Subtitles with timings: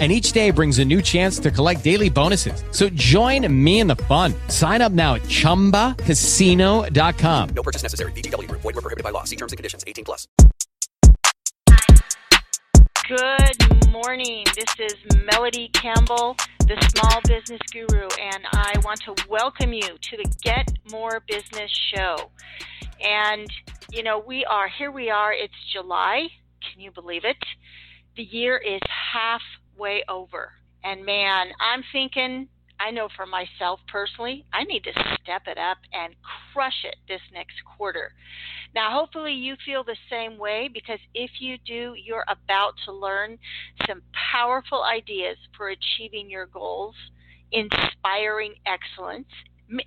[0.00, 2.64] and each day brings a new chance to collect daily bonuses.
[2.72, 4.34] So join me in the fun.
[4.48, 7.48] Sign up now at ChumbaCasino.com.
[7.50, 8.10] No purchase necessary.
[8.12, 8.50] VGW.
[8.50, 9.22] Void were prohibited by law.
[9.22, 9.84] See terms and conditions.
[9.86, 10.26] 18 plus.
[13.06, 14.46] Good morning.
[14.56, 14.94] This is
[15.30, 20.70] Melody Campbell, the Small Business Guru, and I want to welcome you to the Get
[20.90, 22.30] More Business Show.
[23.02, 23.46] And,
[23.92, 26.28] you know, we are, here we are, it's July.
[26.62, 27.36] Can you believe it?
[28.16, 29.42] The year is half
[29.76, 30.52] way over.
[30.82, 32.48] And man, I'm thinking,
[32.80, 34.92] I know for myself personally, I need to
[35.22, 36.14] step it up and
[36.52, 38.12] crush it this next quarter.
[38.74, 43.38] Now, hopefully, you feel the same way because if you do, you're about to learn
[43.86, 46.96] some powerful ideas for achieving your goals,
[47.52, 49.28] inspiring excellence.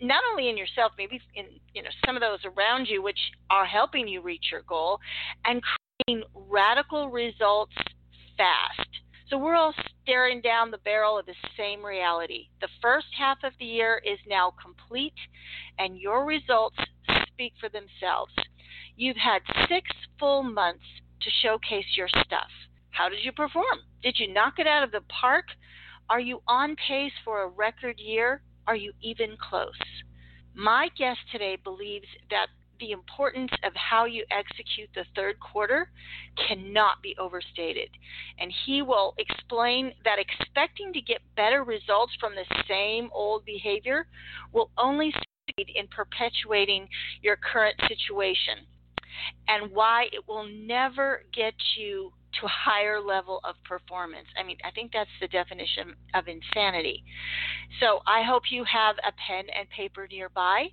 [0.02, 3.66] Not only in yourself, maybe in you know some of those around you, which are
[3.66, 5.00] helping you reach your goal,
[5.46, 7.74] and creating radical results
[8.38, 8.97] fast.
[9.30, 12.48] So we're all staring down the barrel of the same reality.
[12.62, 15.14] The first half of the year is now complete,
[15.78, 16.78] and your results
[17.28, 18.34] speak for themselves.
[18.96, 20.86] You've had six full months
[21.22, 22.48] to showcase your stuff.
[22.92, 23.80] How did you perform?
[24.02, 25.46] Did you knock it out of the park?
[26.10, 28.42] Are you on pace for a record year?
[28.66, 29.74] Are you even close?
[30.54, 32.48] My guest today believes that
[32.80, 35.90] the importance of how you execute the third quarter
[36.48, 37.90] cannot be overstated.
[38.40, 44.08] And he will explain that expecting to get better results from the same old behavior
[44.54, 46.88] will only succeed in perpetuating
[47.22, 48.66] your current situation
[49.48, 54.28] and why it will never get you to a higher level of performance.
[54.40, 57.04] I mean, I think that's the definition of insanity.
[57.80, 60.68] So I hope you have a pen and paper nearby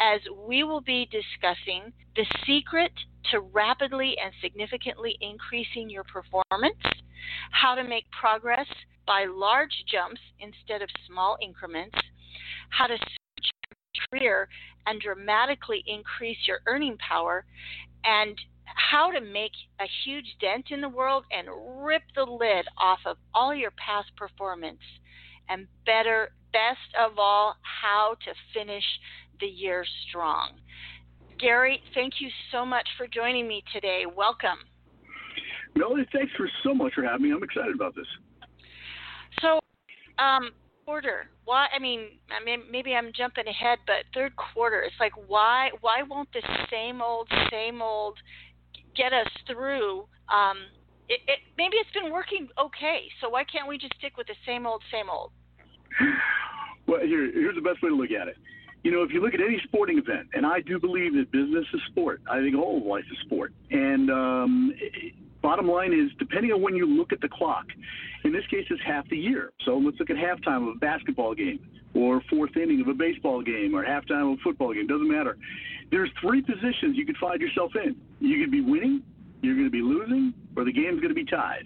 [0.00, 2.92] as we will be discussing the secret
[3.30, 6.82] to rapidly and significantly increasing your performance,
[7.50, 8.66] how to make progress
[9.06, 11.96] by large jumps instead of small increments,
[12.70, 14.48] how to switch your career
[14.86, 17.44] and dramatically increase your earning power,
[18.04, 18.38] and
[18.74, 21.48] how to make a huge dent in the world and
[21.84, 24.80] rip the lid off of all your past performance
[25.48, 28.84] and better best of all how to finish
[29.40, 30.50] the year strong.
[31.38, 34.04] Gary thank you so much for joining me today.
[34.06, 34.58] Welcome.
[35.74, 37.32] Melody thanks for so much for having me.
[37.32, 38.06] I'm excited about this.
[39.42, 39.60] So
[40.18, 40.50] um,
[40.86, 45.12] quarter why i mean i mean maybe i'm jumping ahead but third quarter it's like
[45.26, 46.40] why why won't the
[46.70, 48.16] same old same old
[48.96, 50.06] get us through.
[50.28, 50.58] Um,
[51.08, 54.34] it, it, maybe it's been working okay, so why can't we just stick with the
[54.46, 55.30] same old, same old?
[56.86, 58.36] Well, here, here's the best way to look at it.
[58.84, 61.64] You know, if you look at any sporting event, and I do believe that business
[61.74, 62.22] is sport.
[62.30, 63.52] I think all of life is sport.
[63.72, 64.72] And um,
[65.42, 67.66] bottom line is, depending on when you look at the clock,
[68.24, 69.52] in this case, it's half the year.
[69.64, 71.58] So let's look at halftime of a basketball game,
[71.96, 74.86] or fourth inning of a baseball game, or halftime of a football game.
[74.86, 75.36] Doesn't matter
[75.90, 77.96] there's three positions you could find yourself in.
[78.20, 79.02] You could be winning,
[79.42, 81.64] you're going to be losing, or the game's going to be tied.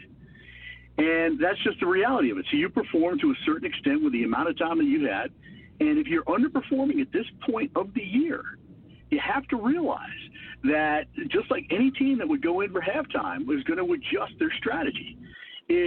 [0.99, 2.45] And that's just the reality of it.
[2.51, 5.31] So you perform to a certain extent with the amount of time that you had.
[5.81, 8.43] And if you're underperforming at this point of the year,
[9.11, 10.05] you have to realize
[10.65, 14.39] that just like any team that would go in for halftime was going to adjust
[14.39, 15.17] their strategy.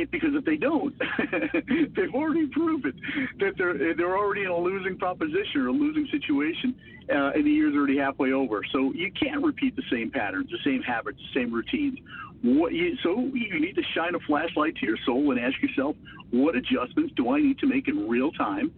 [0.03, 0.93] It, because if they don't,
[1.95, 2.99] they've already proven
[3.39, 6.75] that they're they're already in a losing proposition or a losing situation,
[7.09, 8.61] uh, and the year's already halfway over.
[8.71, 11.99] So you can't repeat the same patterns, the same habits, the same routines.
[12.41, 15.95] What you, so you need to shine a flashlight to your soul and ask yourself,
[16.31, 18.71] what adjustments do I need to make in real time,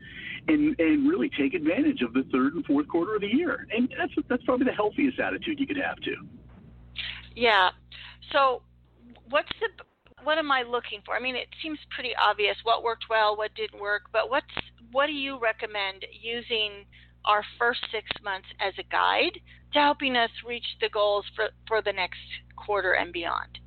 [0.47, 3.67] and and really take advantage of the third and fourth quarter of the year.
[3.75, 6.27] And that's that's probably the healthiest attitude you could have too.
[7.35, 7.71] Yeah.
[8.31, 8.61] So
[9.29, 9.69] what's the
[10.25, 11.16] what am I looking for?
[11.16, 14.45] I mean, it seems pretty obvious what worked well, what didn't work, but what's
[14.91, 16.85] what do you recommend using
[17.25, 19.39] our first six months as a guide
[19.73, 22.19] to helping us reach the goals for, for the next
[22.55, 23.59] quarter and beyond?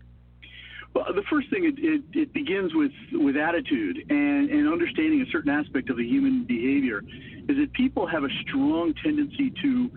[0.94, 5.30] Well, the first thing it, it, it, begins with with attitude and, and understanding a
[5.30, 7.02] certain aspect of the human behavior
[7.48, 9.90] is that people have a strong tendency to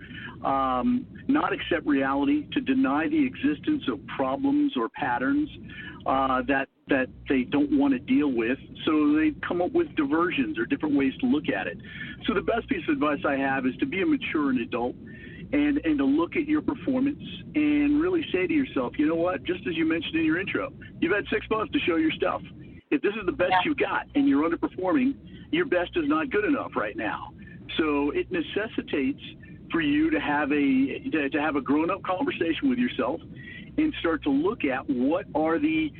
[0.46, 5.48] um, not accept reality, to deny the existence of problems or patterns
[6.06, 8.58] uh, that that they don't want to deal with.
[8.84, 11.78] So they come up with diversions or different ways to look at it.
[12.26, 14.94] So the best piece of advice I have is to be a mature and adult
[15.52, 17.22] and and to look at your performance
[17.54, 19.44] and really say to yourself, you know what?
[19.44, 20.68] Just as you mentioned in your intro,
[21.00, 22.40] you've had six months to show your stuff.
[22.90, 23.60] If this is the best Yeah.
[23.64, 25.14] you've got and you're underperforming,
[25.50, 27.32] your best is not good enough right now.
[27.76, 29.20] So it necessitates
[29.70, 33.20] for you to have a to, to have a grown up conversation with yourself
[33.78, 35.90] and start to look at what are the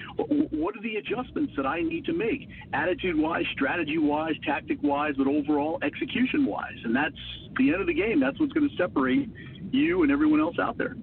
[0.51, 5.15] what are the adjustments that I need to make, attitude wise, strategy wise, tactic wise,
[5.17, 6.79] but overall execution wise.
[6.85, 7.17] And that's
[7.57, 8.21] the end of the game.
[8.21, 9.29] That's what's going to separate
[9.71, 10.97] you and everyone else out there.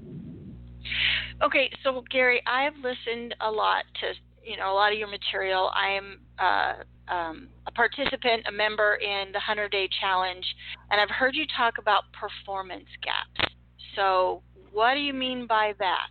[1.42, 4.14] Okay, so Gary, I have listened a lot to
[4.50, 5.72] you know a lot of your material.
[5.74, 10.46] I am uh, um, a participant, a member in the 100 Day Challenge,
[10.92, 13.54] and I've heard you talk about performance gaps.
[13.96, 16.10] So, what do you mean by that?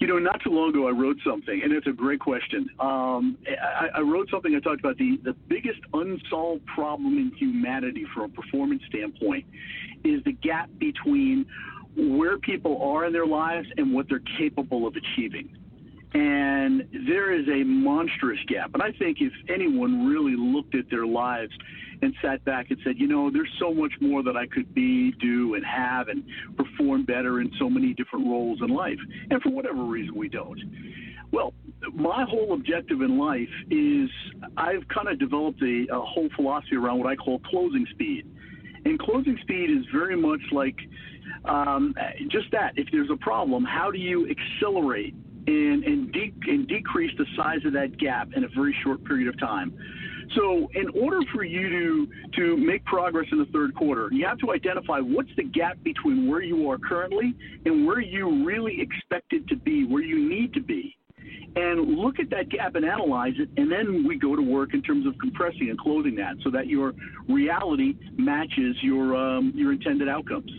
[0.00, 2.70] You know, not too long ago, I wrote something, and it's a great question.
[2.80, 4.54] Um, I, I wrote something.
[4.54, 9.44] I talked about the the biggest unsolved problem in humanity from a performance standpoint
[10.02, 11.44] is the gap between
[11.96, 15.54] where people are in their lives and what they're capable of achieving.
[16.12, 18.70] And there is a monstrous gap.
[18.74, 21.52] And I think if anyone really looked at their lives
[22.02, 25.12] and sat back and said, you know, there's so much more that I could be,
[25.20, 26.24] do, and have, and
[26.56, 28.98] perform better in so many different roles in life.
[29.30, 30.58] And for whatever reason, we don't.
[31.30, 31.54] Well,
[31.94, 34.10] my whole objective in life is
[34.56, 38.26] I've kind of developed a, a whole philosophy around what I call closing speed.
[38.84, 40.76] And closing speed is very much like
[41.44, 41.94] um,
[42.28, 42.72] just that.
[42.76, 45.14] If there's a problem, how do you accelerate
[45.50, 49.28] and and, de- and decrease the size of that gap in a very short period
[49.28, 49.76] of time?
[50.36, 54.38] So, in order for you to to make progress in the third quarter, you have
[54.38, 59.48] to identify what's the gap between where you are currently and where you really expected
[59.48, 60.96] to be, where you need to be
[61.56, 64.82] and look at that gap and analyze it, and then we go to work in
[64.82, 66.92] terms of compressing and closing that so that your
[67.28, 70.50] reality matches your um, your intended outcomes.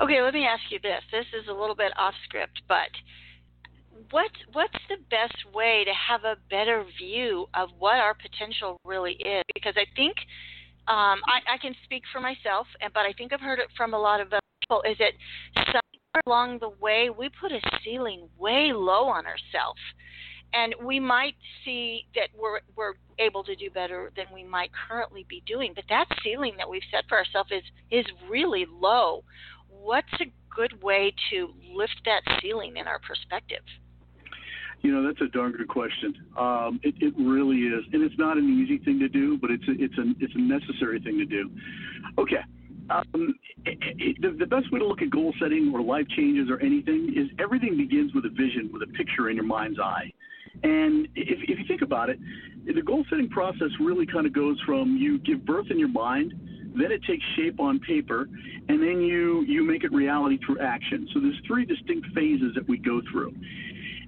[0.00, 1.02] Okay, let me ask you this.
[1.12, 2.90] This is a little bit off script, but
[4.12, 9.14] what what's the best way to have a better view of what our potential really
[9.14, 9.42] is?
[9.54, 10.14] Because I think
[10.86, 13.98] um, I, I can speak for myself, but I think I've heard it from a
[13.98, 14.28] lot of
[14.60, 14.82] people.
[14.88, 15.12] Is that
[15.56, 19.80] somewhere along the way we put a ceiling way low on ourselves,
[20.52, 25.24] and we might see that we're we're able to do better than we might currently
[25.28, 25.72] be doing.
[25.74, 29.24] But that ceiling that we've set for ourselves is is really low.
[29.68, 33.62] What's a good way to lift that ceiling in our perspective?
[34.82, 36.14] You know, that's a darn good question.
[36.36, 39.66] Um, it, it really is, and it's not an easy thing to do, but it's
[39.68, 41.50] a, it's a it's a necessary thing to do.
[42.18, 42.42] Okay.
[42.90, 43.34] Um,
[43.64, 46.60] it, it, the, the best way to look at goal setting or life changes or
[46.60, 50.12] anything is everything begins with a vision, with a picture in your mind's eye.
[50.64, 52.18] And if, if you think about it,
[52.66, 56.34] the goal setting process really kind of goes from you give birth in your mind,
[56.74, 58.28] then it takes shape on paper,
[58.68, 61.08] and then you you make it reality through action.
[61.12, 63.34] So there's three distinct phases that we go through.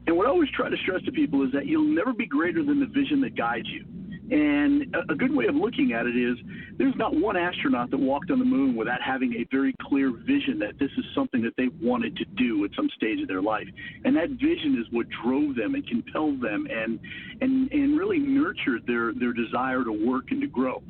[0.06, 2.62] And what I always try to stress to people is that you'll never be greater
[2.62, 3.84] than the vision that guides you.
[4.30, 6.38] And a, good way of looking at it is
[6.78, 10.58] there's not one astronaut that walked on the moon without having a very clear vision
[10.60, 13.68] that this is something that they wanted to do at some stage of their life.
[14.04, 16.98] And that vision is what drove them and compelled them and
[17.42, 20.82] and and really nurtured their their desire to work and to grow.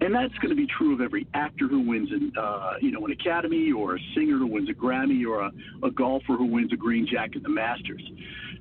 [0.00, 3.04] And that's going to be true of every actor who wins an, uh, you know,
[3.04, 5.50] an Academy, or a singer who wins a Grammy, or a,
[5.82, 8.02] a golfer who wins a green jacket at the Masters.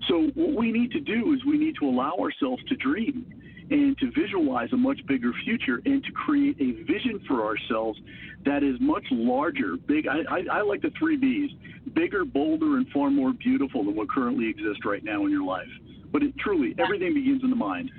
[0.08, 3.26] So what we need to do is we need to allow ourselves to dream
[3.70, 8.00] and to visualize a much bigger future and to create a vision for ourselves
[8.46, 9.76] that is much larger.
[9.88, 10.08] Big.
[10.08, 11.52] I, I, I like the three B's:
[11.94, 15.68] bigger, bolder, and far more beautiful than what currently exists right now in your life.
[16.12, 17.92] But it, truly, everything begins in the mind.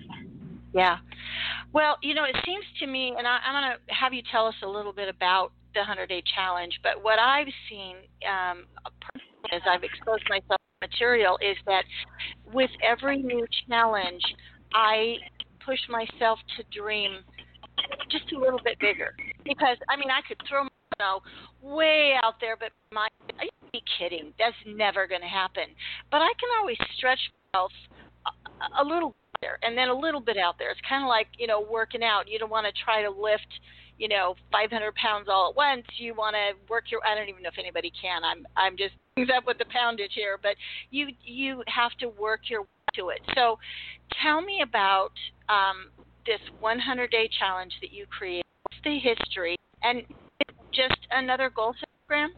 [0.75, 0.99] Yeah.
[1.73, 4.47] Well, you know, it seems to me, and I, I'm going to have you tell
[4.47, 8.65] us a little bit about the 100 Day Challenge, but what I've seen um,
[9.53, 11.85] as I've exposed myself material is that
[12.53, 14.23] with every new challenge,
[14.75, 15.17] I
[15.65, 17.19] push myself to dream
[18.11, 19.15] just a little bit bigger.
[19.45, 21.23] Because, I mean, I could throw myself
[21.63, 23.09] way out there, but my,
[23.39, 24.33] are you be kidding?
[24.39, 25.65] That's never going to happen.
[26.11, 27.21] But I can always stretch
[27.53, 27.73] myself
[28.27, 30.71] a, a little there and then a little bit out there.
[30.71, 32.29] It's kind of like, you know, working out.
[32.29, 33.49] You don't want to try to lift,
[33.99, 35.85] you know, 500 pounds all at once.
[35.97, 38.25] You want to work your I don't even know if anybody can.
[38.25, 38.95] I'm I'm just
[39.37, 40.57] up with the poundage here, but
[40.91, 43.21] you you have to work your way to it.
[43.35, 43.59] So
[44.23, 45.13] tell me about
[45.49, 45.91] um,
[46.27, 48.45] this 100 day challenge that you created.
[48.71, 50.03] What's the history and
[50.73, 51.75] just another goal
[52.07, 52.33] program?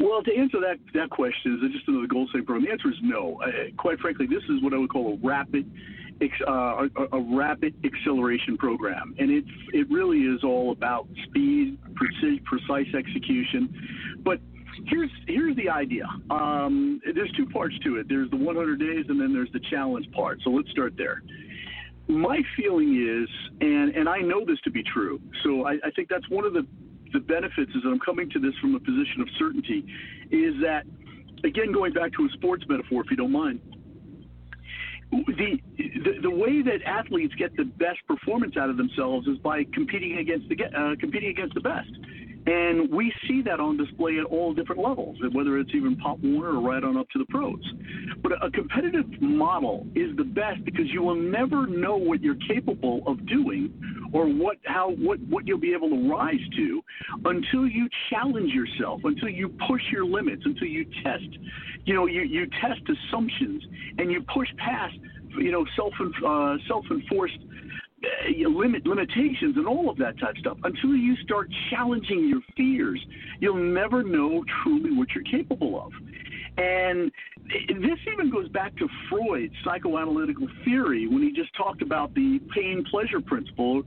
[0.00, 2.66] Well, to answer that that question, is it just another goal setting program?
[2.66, 3.40] The answer is no.
[3.42, 5.70] Uh, quite frankly, this is what I would call a rapid
[6.46, 12.40] uh, a, a, rapid acceleration program, and it's it really is all about speed, precise,
[12.44, 14.18] precise execution.
[14.22, 14.38] But
[14.86, 16.06] here's here's the idea.
[16.30, 18.06] Um, there's two parts to it.
[18.08, 20.40] There's the 100 days, and then there's the challenge part.
[20.44, 21.22] So let's start there.
[22.06, 23.28] My feeling is,
[23.60, 25.20] and and I know this to be true.
[25.42, 26.66] So I, I think that's one of the
[27.12, 29.84] the benefits is that I'm coming to this from a position of certainty.
[30.30, 30.84] Is that
[31.44, 33.60] again going back to a sports metaphor, if you don't mind
[35.10, 39.64] the, the, the way that athletes get the best performance out of themselves is by
[39.72, 41.90] competing against the uh, competing against the best.
[42.50, 46.58] And we see that on display at all different levels, whether it's even Pop Warner
[46.58, 47.62] or right on up to the pros.
[48.24, 53.04] But a competitive model is the best because you will never know what you're capable
[53.06, 53.72] of doing
[54.12, 56.82] or what how what, what you'll be able to rise to
[57.24, 61.28] until you challenge yourself, until you push your limits, until you test,
[61.84, 63.62] you know, you, you test assumptions
[63.98, 64.96] and you push past
[65.38, 65.92] you know self
[66.26, 67.38] uh, self enforced
[68.04, 73.00] uh, limit limitations and all of that type stuff until you start challenging your fears
[73.40, 75.92] you'll never know truly what you're capable of
[76.56, 77.10] and
[77.68, 82.84] this even goes back to Freud's psychoanalytical theory when he just talked about the pain
[82.90, 83.82] pleasure principle.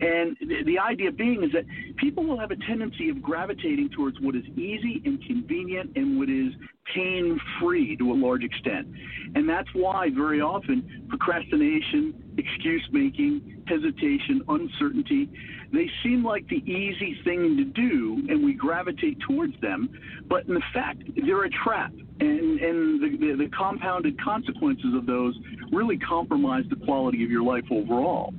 [0.00, 1.64] And the idea being is that
[1.96, 6.28] people will have a tendency of gravitating towards what is easy and convenient and what
[6.28, 6.52] is
[6.92, 8.88] pain free to a large extent.
[9.34, 15.28] And that's why very often procrastination, excuse making, hesitation, uncertainty,
[15.72, 19.88] they seem like the easy thing to do and we gravitate towards them.
[20.28, 25.34] But in fact, they're a trap and and the, the, the, compounded consequences of those
[25.72, 28.32] really compromise the quality of your life overall.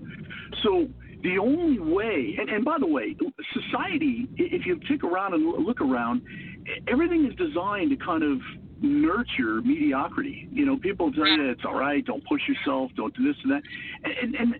[0.64, 0.88] So
[1.24, 3.16] the only way, and, and by the way,
[3.54, 6.22] society, if you take around and look around,
[6.88, 8.40] everything is designed to kind of
[8.86, 10.48] nurture mediocrity.
[10.52, 13.36] You know, people tell you that it's all right, don't push yourself, don't do this
[13.44, 13.64] and that,
[14.22, 14.56] and, and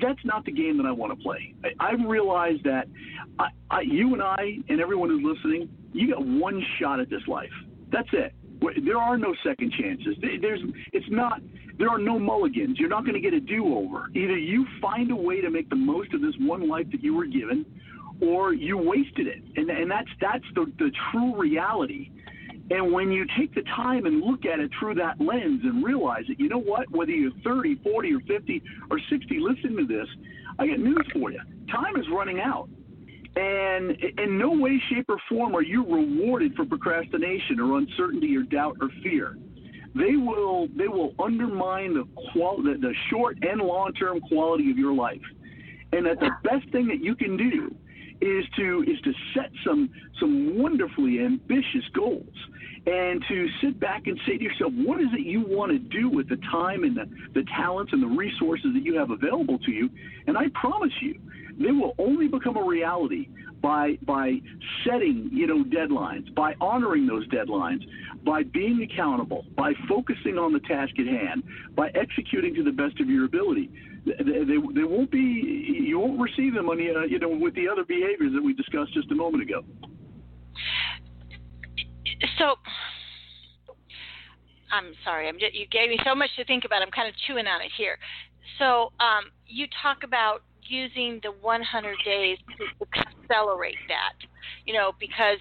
[0.00, 1.54] that's not the game that I want to play.
[1.64, 2.88] I, I've realized that
[3.38, 7.22] I, I, you and I and everyone who's listening, you got one shot at this
[7.26, 7.50] life.
[7.92, 8.34] That's it.
[8.84, 10.16] There are no second chances.
[10.20, 10.60] There's,
[10.92, 11.40] it's not.
[11.78, 12.78] There are no mulligans.
[12.78, 14.10] You're not going to get a do-over.
[14.14, 17.14] Either you find a way to make the most of this one life that you
[17.14, 17.64] were given,
[18.20, 19.42] or you wasted it.
[19.56, 22.10] And, and that's that's the, the true reality.
[22.70, 26.24] And when you take the time and look at it through that lens and realize
[26.28, 30.06] that, you know what, whether you're 30, 40, or 50, or 60, listen to this.
[30.58, 31.40] I got news for you.
[31.70, 32.68] Time is running out.
[33.36, 38.42] And in no way, shape, or form are you rewarded for procrastination or uncertainty or
[38.42, 39.36] doubt or fear.
[39.94, 44.78] They will they will undermine the qual the, the short and long term quality of
[44.78, 45.22] your life.
[45.92, 47.74] And that the best thing that you can do
[48.20, 52.34] is to is to set some some wonderfully ambitious goals
[52.86, 56.08] and to sit back and say to yourself, what is it you want to do
[56.08, 59.70] with the time and the, the talents and the resources that you have available to
[59.70, 59.90] you?
[60.26, 61.20] And I promise you,
[61.58, 63.28] they will only become a reality
[63.60, 64.40] by by
[64.86, 67.82] setting you know deadlines, by honoring those deadlines,
[68.24, 71.42] by being accountable, by focusing on the task at hand,
[71.76, 73.70] by executing to the best of your ability.
[74.06, 77.68] They, they, won't be you won't receive them on the, uh, you know with the
[77.68, 79.62] other behaviors that we discussed just a moment ago.
[82.38, 82.56] So.
[84.72, 85.28] I'm sorry.
[85.28, 86.80] I'm just, you gave me so much to think about.
[86.80, 87.98] I'm kind of chewing on it here.
[88.60, 94.14] So um, you talk about using the 100 days to accelerate that,
[94.64, 95.38] you know, because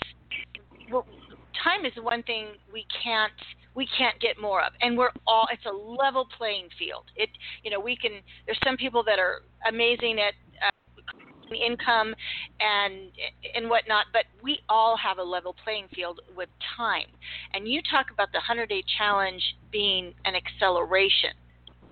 [1.63, 3.33] time is one thing we can't
[3.79, 4.74] we can't get more of.
[4.81, 7.05] And we're all it's a level playing field.
[7.15, 7.29] It
[7.63, 8.12] you know we can
[8.45, 10.33] there's some people that are amazing at
[10.67, 12.13] uh, income
[12.59, 13.09] and
[13.55, 17.07] and whatnot but we all have a level playing field with time.
[17.53, 21.31] And you talk about the 100 day challenge being an acceleration.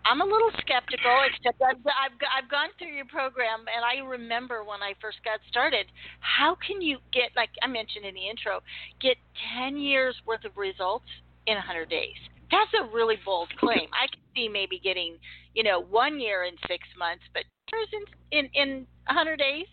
[0.03, 4.63] I'm a little skeptical, except I've, I've, I've gone through your program, and I remember
[4.63, 5.85] when I first got started.
[6.21, 8.61] How can you get, like I mentioned in the intro,
[9.01, 9.17] get
[9.59, 11.11] 10 years worth of results
[11.47, 12.15] in 100 days?
[12.51, 13.89] That's a really bold claim.
[13.91, 15.17] I can see maybe getting,
[15.53, 17.89] you know, one year in six months, but years
[18.31, 19.65] in in, in 100 days.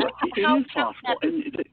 [0.00, 1.64] Well, it how, is possible, and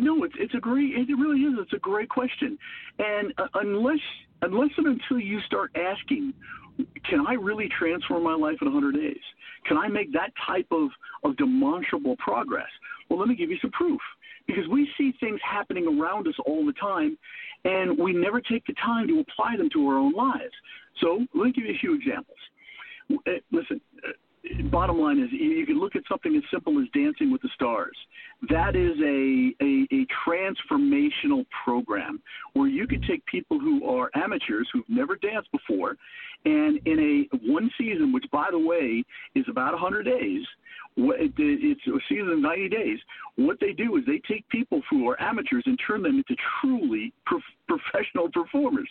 [0.00, 0.94] know, it's it's a great.
[0.94, 1.54] It really is.
[1.58, 2.58] It's a great question,
[2.98, 4.00] and uh, unless
[4.42, 6.34] unless and until you start asking
[7.04, 9.20] can I really transform my life in 100 days?
[9.66, 10.88] Can I make that type of,
[11.24, 12.68] of demonstrable progress?
[13.08, 14.00] Well, let me give you some proof.
[14.46, 17.16] Because we see things happening around us all the time,
[17.64, 20.54] and we never take the time to apply them to our own lives.
[21.00, 22.38] So let me give you a few examples.
[23.10, 24.12] Uh, listen, uh,
[24.70, 27.96] bottom line is you can look at something as simple as Dancing with the Stars.
[28.48, 32.20] That is a, a, a transformational program
[32.54, 35.96] where you can take people who are amateurs who've never danced before,
[36.44, 39.04] and in a one season, which by the way
[39.34, 40.42] is about 100 days,
[40.96, 42.98] it's a season of 90 days.
[43.36, 47.12] What they do is they take people who are amateurs and turn them into truly
[47.26, 48.88] prof- professional performers.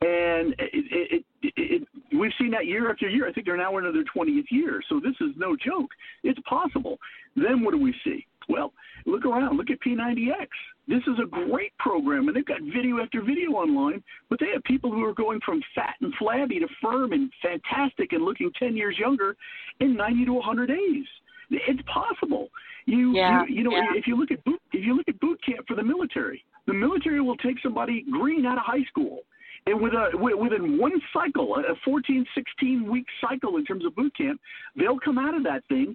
[0.00, 3.28] And it, it, it, we've seen that year after year.
[3.28, 4.80] I think they're now in their 20th year.
[4.88, 5.90] So this is no joke.
[6.22, 6.98] It's possible.
[7.34, 8.26] Then what do we see?
[8.48, 8.72] Well,
[9.06, 9.56] look around.
[9.56, 10.48] Look at P90X.
[10.86, 14.02] This is a great program, and they've got video after video online.
[14.30, 18.12] But they have people who are going from fat and flabby to firm and fantastic
[18.12, 19.36] and looking 10 years younger
[19.80, 21.06] in 90 to 100 days.
[21.50, 22.48] It's possible.
[22.86, 23.92] You, yeah, you, you know, yeah.
[23.94, 26.74] if you look at boot, if you look at boot camp for the military, the
[26.74, 29.20] military will take somebody green out of high school
[29.68, 34.16] and with a, within one cycle, a 14, 16 week cycle in terms of boot
[34.16, 34.40] camp,
[34.76, 35.94] they'll come out of that thing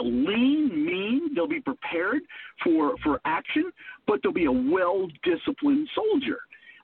[0.00, 1.34] lean, mean.
[1.34, 2.22] They'll be prepared
[2.64, 3.70] for, for action,
[4.06, 6.38] but they'll be a well disciplined soldier.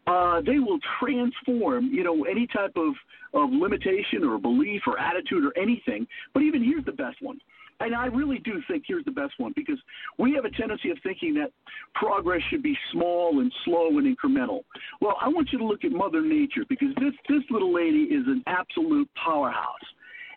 [0.07, 2.95] Uh, they will transform, you know, any type of,
[3.35, 6.07] of limitation or belief or attitude or anything.
[6.35, 7.41] But even here's the best one
[7.85, 9.79] and I really do think here's the best one because
[10.19, 11.51] we have a tendency of thinking that
[11.95, 14.61] progress should be small and slow and incremental.
[15.01, 18.27] Well, I want you to look at Mother Nature because this this little lady is
[18.27, 19.67] an absolute powerhouse.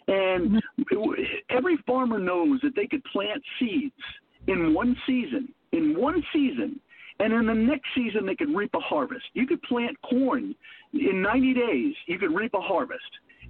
[0.08, 0.62] And
[1.50, 3.94] every farmer knows that they could plant seeds
[4.48, 6.80] in one season, in one season,
[7.20, 9.26] and in the next season they could reap a harvest.
[9.34, 10.54] You could plant corn
[10.94, 13.02] in 90 days, you could reap a harvest.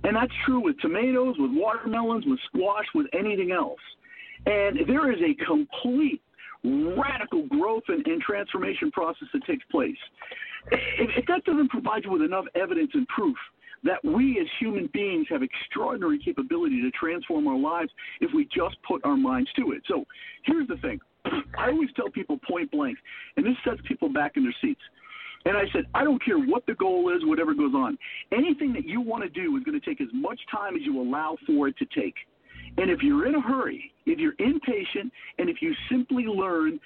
[0.05, 3.79] And that's true with tomatoes, with watermelons, with squash, with anything else.
[4.45, 6.21] And there is a complete
[6.63, 9.97] radical growth and, and transformation process that takes place.
[10.71, 13.35] If, if that doesn't provide you with enough evidence and proof
[13.83, 18.75] that we as human beings have extraordinary capability to transform our lives if we just
[18.87, 19.81] put our minds to it.
[19.87, 20.05] So
[20.43, 20.99] here's the thing.
[21.57, 22.97] I always tell people point blank,
[23.37, 24.81] and this sets people back in their seats.
[25.45, 27.97] And I said, I don't care what the goal is, whatever goes on.
[28.31, 30.99] Anything that you want to do is going to take as much time as you
[30.99, 32.15] allow for it to take.
[32.77, 36.79] And if you're in a hurry, if you're impatient, and if you simply learn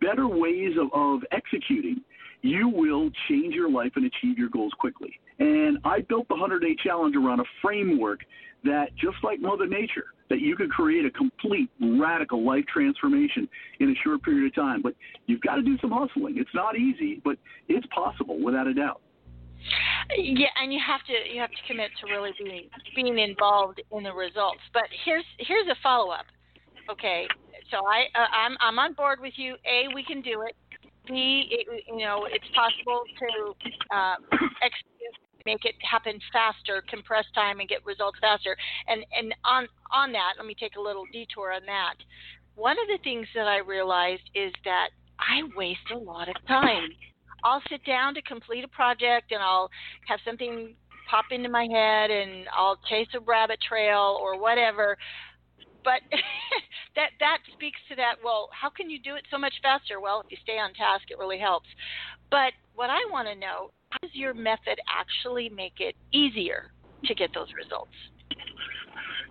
[0.00, 2.02] better ways of, of executing,
[2.42, 5.18] you will change your life and achieve your goals quickly.
[5.38, 8.20] And I built the 100 Day Challenge around a framework
[8.64, 13.48] that, just like Mother Nature, that you could create a complete radical life transformation
[13.80, 14.82] in a short period of time.
[14.82, 14.94] But
[15.26, 16.38] you've got to do some hustling.
[16.38, 17.36] It's not easy, but
[17.68, 19.00] it's possible without a doubt.
[20.16, 24.02] Yeah, and you have to you have to commit to really being being involved in
[24.02, 24.60] the results.
[24.72, 26.26] But here's here's a follow up.
[26.90, 27.26] Okay,
[27.70, 29.54] so I uh, I'm I'm on board with you.
[29.66, 30.54] A, we can do it.
[31.08, 33.54] B, it, you know, it's possible to
[33.94, 34.16] uh,
[34.62, 35.14] execute
[35.46, 38.56] make it happen faster, compress time, and get results faster.
[38.88, 41.94] And and on on that, let me take a little detour on that.
[42.56, 46.90] One of the things that I realized is that I waste a lot of time.
[47.44, 49.70] I'll sit down to complete a project, and I'll
[50.08, 50.74] have something
[51.08, 54.98] pop into my head, and I'll chase a rabbit trail or whatever.
[55.84, 56.02] But
[56.96, 58.16] that that speaks to that.
[58.24, 60.00] Well, how can you do it so much faster?
[60.00, 61.68] Well, if you stay on task, it really helps.
[62.30, 63.70] But what I want to know
[64.02, 66.70] does your method actually make it easier
[67.04, 67.92] to get those results?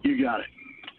[0.04, 0.48] You got it.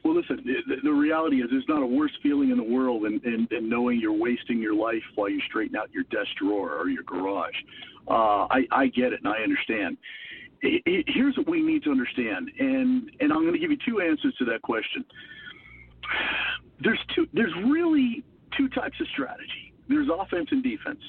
[0.04, 3.20] Well, listen, the, the reality is there's not a worse feeling in the world than,
[3.24, 6.88] than, than knowing you're wasting your life while you straighten out your desk drawer or
[6.88, 7.54] your garage.
[8.08, 9.96] Uh, I, I get it and I understand.
[10.62, 13.78] It, it, here's what we need to understand, and, and I'm going to give you
[13.84, 15.04] two answers to that question.
[16.80, 17.26] There's two.
[17.32, 18.22] There's really
[18.56, 19.72] two types of strategy.
[19.88, 21.00] There's offense and defense.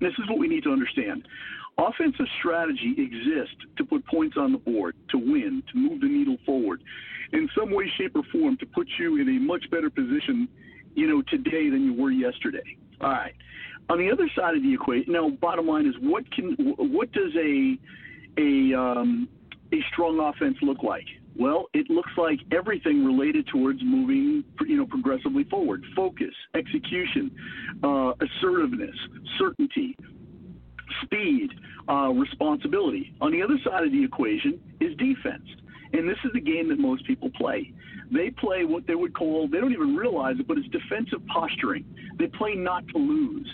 [0.00, 1.26] This is what we need to understand.
[1.78, 6.36] Offensive strategy exists to put points on the board, to win, to move the needle
[6.44, 6.82] forward,
[7.32, 10.48] in some way, shape, or form, to put you in a much better position,
[10.94, 12.76] you know, today than you were yesterday.
[13.00, 13.34] All right.
[13.88, 17.32] On the other side of the equation, now, bottom line is what can, what does
[17.36, 17.78] a,
[18.38, 19.28] a, um,
[19.72, 21.06] a strong offense look like?
[21.36, 25.84] Well, it looks like everything related towards moving, you know, progressively forward.
[25.96, 27.30] Focus, execution,
[27.82, 28.96] uh, assertiveness,
[29.38, 29.96] certainty,
[31.02, 31.50] speed,
[31.88, 33.12] uh, responsibility.
[33.20, 35.44] On the other side of the equation is defense.
[35.92, 37.72] And this is the game that most people play.
[38.12, 41.84] They play what they would call, they don't even realize it, but it's defensive posturing.
[42.18, 43.48] They play not to lose.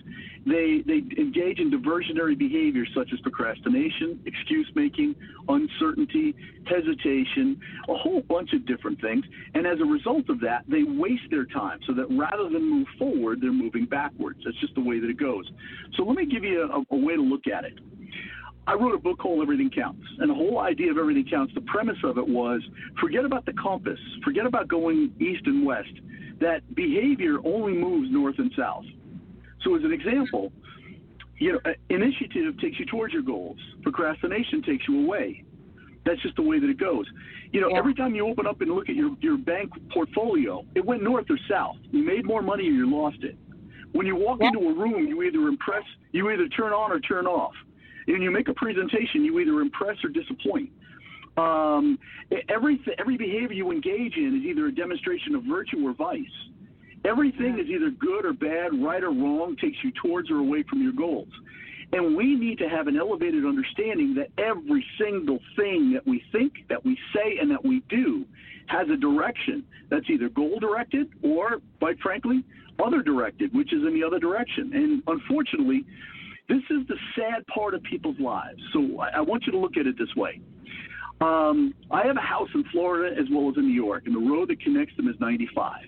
[0.47, 5.17] They, they engage in diversionary behaviors such as procrastination, excuse making,
[5.49, 9.25] uncertainty, hesitation, a whole bunch of different things.
[9.55, 12.87] And as a result of that, they waste their time so that rather than move
[12.97, 14.41] forward, they're moving backwards.
[14.45, 15.51] That's just the way that it goes.
[15.97, 17.75] So let me give you a, a way to look at it.
[18.67, 20.03] I wrote a book called Everything Counts.
[20.19, 22.61] And the whole idea of Everything Counts, the premise of it was
[23.01, 25.93] forget about the compass, forget about going east and west,
[26.41, 28.85] that behavior only moves north and south.
[29.63, 30.53] So, as an example,
[31.39, 35.45] you know, initiative takes you towards your goals, procrastination takes you away.
[36.05, 37.05] That's just the way that it goes.
[37.53, 37.79] You know, yeah.
[37.79, 41.27] every time you open up and look at your, your bank portfolio, it went north
[41.29, 41.77] or south.
[41.91, 43.37] You made more money or you lost it.
[43.93, 44.49] When you walk yeah.
[44.49, 47.55] into a room, you either impress, you either turn on or turn off.
[48.09, 50.71] And you make a presentation, you either impress or disappoint.
[51.37, 51.99] Um,
[52.49, 56.25] every every behavior you engage in is either a demonstration of virtue or vice.
[57.05, 60.83] Everything is either good or bad, right or wrong, takes you towards or away from
[60.83, 61.29] your goals.
[61.93, 66.53] And we need to have an elevated understanding that every single thing that we think,
[66.69, 68.25] that we say, and that we do
[68.67, 72.43] has a direction that's either goal directed or, quite frankly,
[72.85, 74.73] other directed, which is in the other direction.
[74.75, 75.85] And unfortunately,
[76.49, 78.61] this is the sad part of people's lives.
[78.73, 80.41] So I, want you to look at it this way.
[81.21, 84.31] Um, I have a house in Florida as well as in New York, and the
[84.31, 85.81] road that connects them is 95.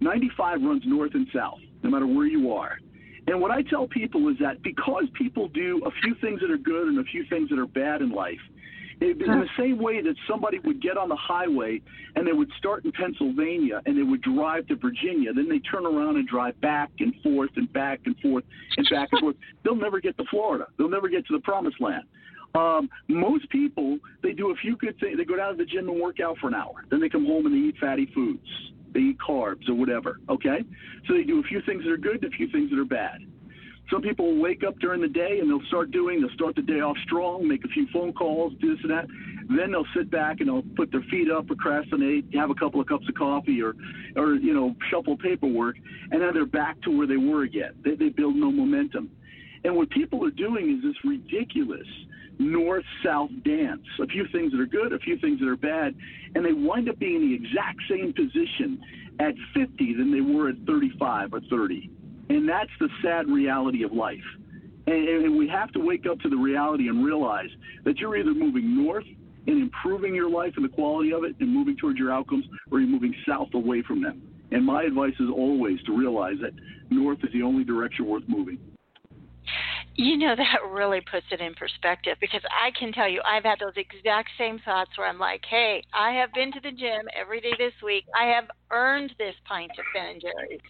[0.00, 2.78] 95 runs north and south, no matter where you are.
[3.26, 6.58] And what I tell people is that because people do a few things that are
[6.58, 8.40] good and a few things that are bad in life,
[9.10, 11.80] in the same way that somebody would get on the highway
[12.16, 15.86] and they would start in Pennsylvania and they would drive to Virginia, then they turn
[15.86, 18.44] around and drive back and forth and back and forth
[18.76, 19.36] and back and forth.
[19.64, 20.66] They'll never get to Florida.
[20.78, 22.04] They'll never get to the promised land.
[22.54, 25.16] Um, most people, they do a few good things.
[25.16, 26.84] They go down to the gym and work out for an hour.
[26.90, 28.46] Then they come home and they eat fatty foods.
[28.92, 30.18] They eat carbs or whatever.
[30.28, 30.58] Okay?
[31.08, 32.84] So they do a few things that are good and a few things that are
[32.84, 33.20] bad.
[33.90, 36.62] Some people will wake up during the day and they'll start doing, they'll start the
[36.62, 39.06] day off strong, make a few phone calls, do this and that.
[39.48, 42.86] Then they'll sit back and they'll put their feet up, procrastinate, have a couple of
[42.86, 43.74] cups of coffee or,
[44.16, 45.76] or you know, shuffle paperwork,
[46.10, 47.74] and then they're back to where they were again.
[47.84, 49.10] They, they build no momentum.
[49.64, 51.86] And what people are doing is this ridiculous
[52.38, 53.82] north south dance.
[54.00, 55.94] A few things that are good, a few things that are bad,
[56.34, 58.82] and they wind up being in the exact same position
[59.20, 61.90] at 50 than they were at 35 or 30.
[62.32, 64.16] And that's the sad reality of life.
[64.86, 67.50] And, and we have to wake up to the reality and realize
[67.84, 69.04] that you're either moving north
[69.46, 72.80] and improving your life and the quality of it and moving towards your outcomes, or
[72.80, 74.22] you're moving south away from them.
[74.50, 76.52] And my advice is always to realize that
[76.88, 78.58] north is the only direction worth moving.
[79.94, 83.58] You know, that really puts it in perspective because I can tell you, I've had
[83.60, 87.42] those exact same thoughts where I'm like, hey, I have been to the gym every
[87.42, 88.04] day this week.
[88.18, 90.60] I have earned this pint of Ben and Jerry's.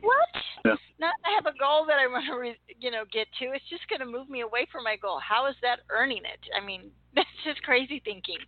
[0.00, 0.28] What?
[0.64, 0.74] Yeah.
[0.98, 3.52] Not I have a goal that I want to, re- you know, get to.
[3.52, 5.20] It's just going to move me away from my goal.
[5.20, 6.40] How is that earning it?
[6.56, 8.38] I mean, that's just crazy thinking.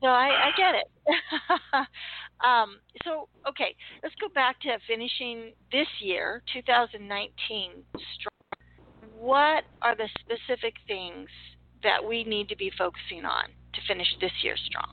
[0.00, 0.88] So I, I get it.
[2.44, 7.70] um, so okay, let's go back to finishing this year, 2019,
[8.18, 8.36] strong
[9.14, 11.28] what are the specific things
[11.82, 13.44] that we need to be focusing on
[13.74, 14.92] to finish this year strong?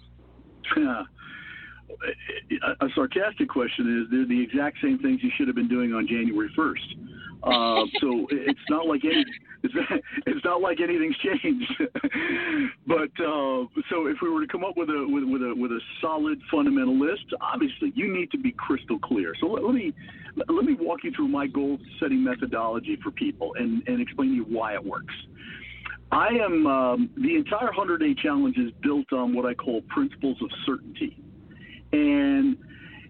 [0.77, 1.03] Yeah.
[2.81, 6.07] A sarcastic question is they're the exact same things you should have been doing on
[6.07, 6.95] January 1st.
[7.43, 9.25] Uh, so it's not like any
[9.63, 9.73] it's,
[10.27, 11.73] it's not like anything's changed.
[12.87, 15.71] but uh, so if we were to come up with a with, with a with
[15.71, 19.33] a solid fundamental list, obviously you need to be crystal clear.
[19.39, 19.93] So let, let me
[20.35, 24.35] let me walk you through my goal setting methodology for people and and explain to
[24.35, 25.13] you why it works.
[26.11, 30.37] I am um, the entire 100 day challenge is built on what I call principles
[30.43, 31.22] of certainty,
[31.93, 32.57] and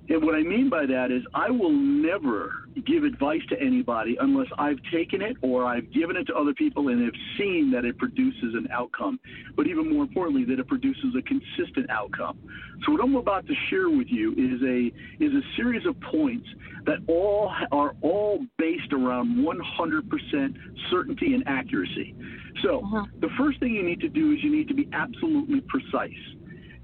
[0.10, 4.48] and what I mean by that is I will never give advice to anybody unless
[4.58, 7.98] I've taken it or I've given it to other people and have seen that it
[7.98, 9.17] produces an outcome.
[9.56, 12.38] But even more importantly, that it produces a consistent outcome.
[12.86, 16.48] So what I'm about to share with you is a is a series of points
[16.86, 20.56] that all are all based around 100%
[20.91, 22.13] certainty and accuracy.
[22.62, 23.06] So uh-huh.
[23.22, 26.12] the first thing you need to do is you need to be absolutely precise.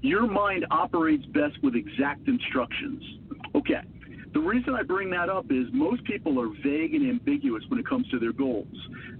[0.02, 3.02] Your mind operates best with exact instructions.
[3.54, 3.80] Okay.
[4.32, 7.86] The reason I bring that up is most people are vague and ambiguous when it
[7.86, 8.68] comes to their goals.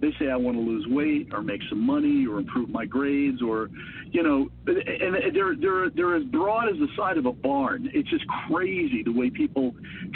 [0.01, 3.43] They say, I want to lose weight or make some money or improve my grades
[3.43, 3.71] or,
[4.13, 7.91] you know, and they're, they're, they're as broad as the side of a barn.
[7.93, 9.75] It's just crazy the way people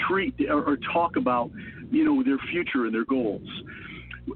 [0.08, 1.50] treat or, or talk about,
[1.90, 3.48] you know, their future and their goals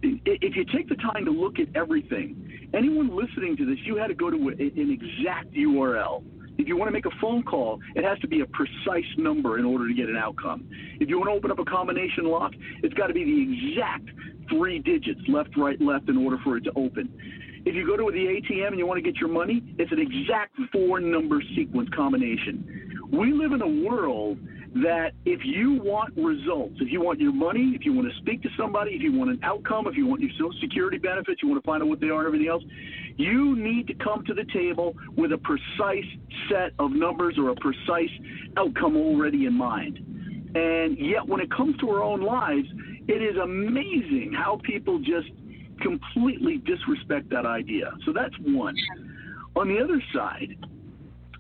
[0.03, 4.09] if you take the time to look at everything, anyone listening to this, you had
[4.09, 6.23] to go to an exact URL.
[6.59, 9.59] If you want to make a phone call, it has to be a precise number
[9.59, 10.69] in order to get an outcome.
[11.01, 12.53] If you want to open up a combination lock,
[12.83, 14.11] it's got to be the exact
[14.51, 17.09] three digits, left, right, left, in order for it to open.
[17.65, 20.01] If you go to the ATM and you want to get your money, it's an
[20.01, 23.09] exact four number sequence combination.
[23.13, 24.39] We live in a world
[24.75, 28.43] that if you want results, if you want your money, if you want to speak
[28.43, 31.49] to somebody, if you want an outcome, if you want your Social Security benefits, you
[31.49, 32.63] want to find out what they are and everything else,
[33.17, 36.05] you need to come to the table with a precise
[36.51, 38.11] set of numbers or a precise
[38.57, 39.99] outcome already in mind.
[40.55, 42.69] And yet, when it comes to our own lives,
[43.09, 45.29] it is amazing how people just
[45.81, 47.93] completely disrespect that idea.
[48.05, 48.77] So that's one.
[49.57, 50.57] On the other side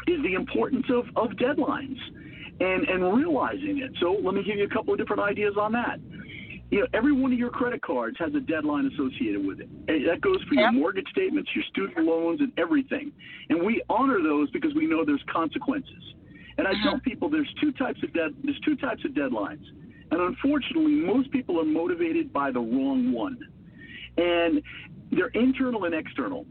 [0.07, 1.99] is the importance of, of deadlines
[2.61, 3.93] and, and realizing it.
[4.01, 6.01] So let me give you a couple of different ideas on that.
[6.71, 9.69] You know, every one of your credit cards has a deadline associated with it.
[9.89, 13.11] And that goes for your mortgage statements, your student loans, and everything.
[13.49, 16.15] And we honor those because we know there's consequences.
[16.59, 17.01] And I tell uh-huh.
[17.05, 19.65] people there's two types of dead, there's two types of deadlines.
[20.11, 23.39] And unfortunately, most people are motivated by the wrong one.
[24.19, 24.61] And
[25.11, 26.45] they're internal and external.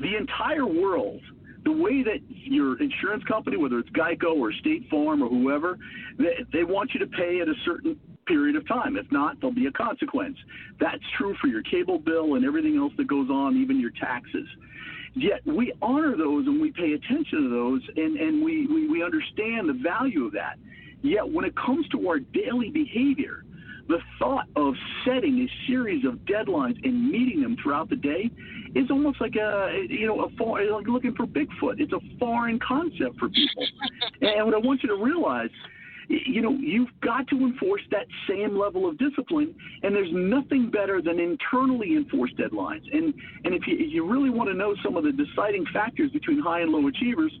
[0.00, 1.20] The entire world
[1.66, 5.76] the way that your insurance company, whether it's Geico or State Farm or whoever,
[6.16, 7.98] they, they want you to pay at a certain
[8.28, 8.96] period of time.
[8.96, 10.38] If not, there'll be a consequence.
[10.78, 14.46] That's true for your cable bill and everything else that goes on, even your taxes.
[15.16, 19.02] Yet we honor those and we pay attention to those and, and we, we, we
[19.02, 20.58] understand the value of that.
[21.02, 23.44] Yet when it comes to our daily behavior,
[23.88, 28.30] the thought of setting a series of deadlines and meeting them throughout the day
[28.74, 31.78] is almost like a you know a like looking for Bigfoot.
[31.78, 33.66] It's a foreign concept for people.
[34.20, 35.50] and what I want you to realize
[36.08, 41.02] you know, you've got to enforce that same level of discipline, and there's nothing better
[41.02, 42.82] than internally enforced deadlines.
[42.92, 43.12] And
[43.44, 46.38] and if you, if you really want to know some of the deciding factors between
[46.38, 47.32] high and low achievers,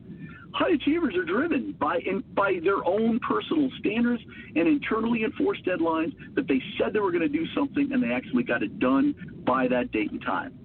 [0.56, 4.22] high achievers are driven by in, by their own personal standards
[4.54, 8.10] and internally enforced deadlines that they said they were going to do something and they
[8.10, 9.14] actually got it done
[9.46, 10.58] by that date and time.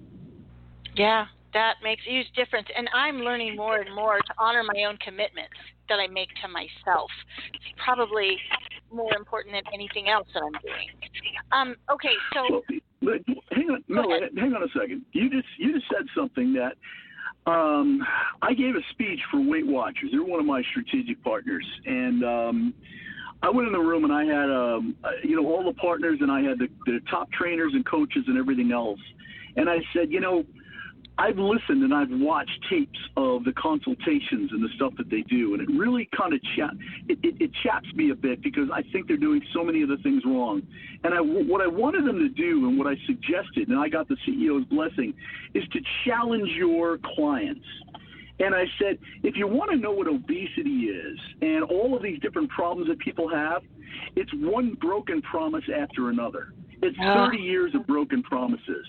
[0.96, 2.68] Yeah, that makes a huge difference.
[2.76, 5.54] And I'm learning more and more to honor my own commitments
[5.88, 7.10] that I make to myself.
[7.52, 8.38] It's probably
[8.90, 10.88] more important than anything else that I'm doing.
[11.52, 12.62] Um, okay, so.
[13.02, 13.18] Well,
[13.50, 14.02] hang on, no,
[14.36, 15.02] hang on a second.
[15.12, 16.76] You just you just said something that
[17.46, 18.02] um,
[18.40, 20.10] I gave a speech for Weight Watchers.
[20.12, 22.74] They're one of my strategic partners, and um,
[23.42, 26.18] I went in the room and I had, um, uh, you know, all the partners,
[26.20, 29.00] and I had the, the top trainers and coaches and everything else.
[29.56, 30.44] And I said, you know,
[31.22, 35.54] I've listened and I've watched tapes of the consultations and the stuff that they do,
[35.54, 36.72] and it really kind of cha-
[37.08, 39.88] it, it, it chaps me a bit because I think they're doing so many of
[39.88, 40.62] the things wrong.
[41.04, 44.08] And I, what I wanted them to do, and what I suggested, and I got
[44.08, 45.14] the CEO's blessing,
[45.54, 47.64] is to challenge your clients.
[48.40, 52.18] And I said, if you want to know what obesity is and all of these
[52.18, 53.62] different problems that people have,
[54.16, 56.52] it's one broken promise after another.
[56.82, 57.28] It's ah.
[57.30, 58.86] 30 years of broken promises.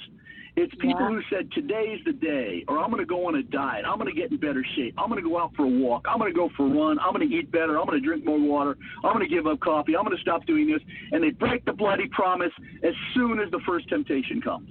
[0.55, 1.07] It's people yeah.
[1.09, 3.85] who said today's the day, or I'm going to go on a diet.
[3.87, 4.93] I'm going to get in better shape.
[4.99, 6.05] I'm going to go out for a walk.
[6.07, 6.99] I'm going to go for a run.
[6.99, 7.79] I'm going to eat better.
[7.79, 8.77] I'm going to drink more water.
[9.03, 9.95] I'm going to give up coffee.
[9.97, 10.81] I'm going to stop doing this.
[11.11, 12.51] And they break the bloody promise
[12.83, 14.69] as soon as the first temptation comes.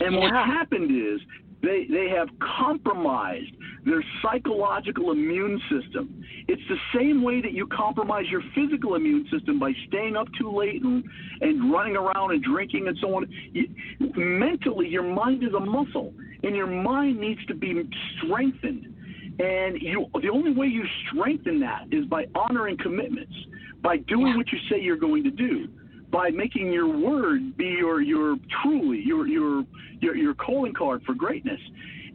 [0.00, 0.20] And yeah.
[0.20, 1.20] what's happened is
[1.66, 3.50] they, they have compromised
[3.84, 6.24] their psychological immune system.
[6.46, 10.56] It's the same way that you compromise your physical immune system by staying up too
[10.56, 11.04] late and,
[11.40, 13.28] and running around and drinking and so on.
[13.52, 13.68] You,
[14.16, 17.82] mentally, your mind is a muscle, and your mind needs to be
[18.18, 18.94] strengthened.
[19.38, 23.34] And you, the only way you strengthen that is by honoring commitments,
[23.82, 25.68] by doing what you say you're going to do
[26.10, 29.64] by making your word be your your truly your your
[30.00, 31.60] your, your calling card for greatness.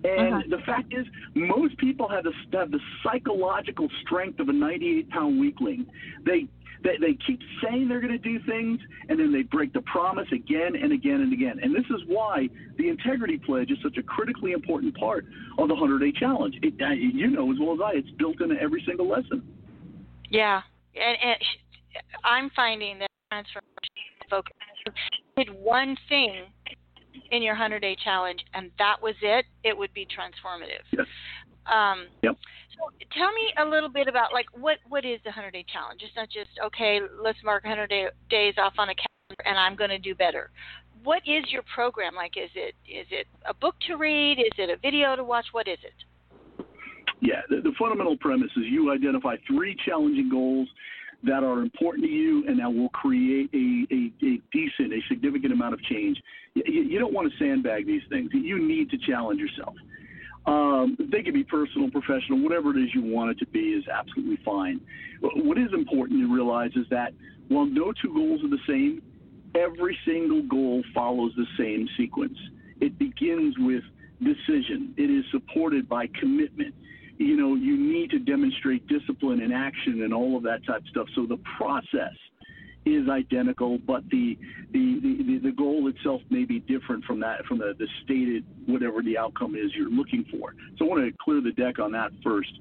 [0.03, 0.41] And uh-huh.
[0.49, 5.39] the fact is, most people have the have the psychological strength of a 98 pound
[5.39, 5.85] weakling.
[6.25, 6.47] They
[6.83, 10.27] they, they keep saying they're going to do things, and then they break the promise
[10.31, 11.59] again and again and again.
[11.61, 15.25] And this is why the integrity pledge is such a critically important part
[15.59, 16.55] of the 100 Day Challenge.
[16.63, 16.73] It,
[17.13, 19.43] you know as well as I, it's built into every single lesson.
[20.31, 20.61] Yeah,
[20.95, 21.37] and, and
[22.23, 24.53] I'm finding that transformation focus.
[25.37, 26.51] Did one thing
[27.31, 30.83] in your 100 day challenge and that was it, it would be transformative.
[30.91, 31.07] Yes.
[31.65, 32.35] Um, yep.
[32.75, 36.01] So tell me a little bit about like what what is the 100 day challenge?
[36.03, 39.75] It's not just okay, let's mark 100 day, days off on a calendar and I'm
[39.75, 40.51] going to do better.
[41.03, 42.33] What is your program like?
[42.37, 44.39] Is it is it a book to read?
[44.39, 45.45] Is it a video to watch?
[45.51, 46.65] What is it?
[47.21, 50.67] Yeah, the, the fundamental premise is you identify three challenging goals
[51.23, 55.53] that are important to you and that will create a, a, a decent, a significant
[55.53, 56.21] amount of change.
[56.55, 58.29] You, you, don't want to sandbag these things.
[58.33, 59.75] You need to challenge yourself.
[60.47, 63.87] Um, they can be personal, professional, whatever it is you want it to be is
[63.87, 64.81] absolutely fine.
[65.21, 67.13] What is important to realize is that
[67.47, 69.03] while no two goals are the same,
[69.53, 72.37] every single goal follows the same sequence.
[72.79, 73.83] It begins with
[74.23, 74.95] decision.
[74.97, 76.73] It is supported by commitment
[77.21, 80.87] you know, you need to demonstrate discipline and action and all of that type of
[80.87, 81.07] stuff.
[81.15, 82.15] So the process
[82.85, 84.37] is identical, but the
[84.71, 89.01] the, the, the goal itself may be different from that from the, the stated whatever
[89.01, 90.55] the outcome is you're looking for.
[90.77, 92.51] So I want to clear the deck on that first.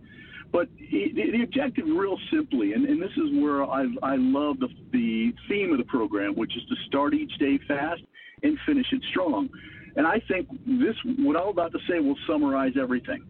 [0.53, 4.69] But the, the objective, real simply, and, and this is where I, I love the,
[4.91, 8.03] the theme of the program, which is to start each day fast
[8.43, 9.49] and finish it strong.
[9.97, 13.23] And I think this, what I'm about to say, will summarize everything.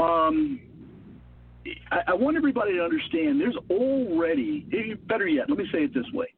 [0.00, 0.60] Um,
[1.90, 4.66] I, I want everybody to understand there's already,
[5.06, 6.28] better yet, let me say it this way.